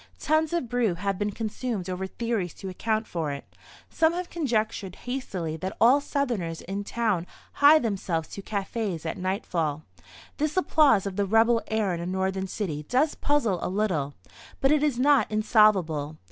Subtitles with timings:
[0.19, 3.45] Tons of brew have been consumed over theories to account for it.
[3.87, 7.27] Some have conjectured hastily that all Southerners in town
[7.61, 9.83] hie themselves to cafés at nightfall.
[10.37, 14.15] This applause of the "rebel" air in a Northern city does puzzle a little;
[14.59, 16.17] but it is not insolvable.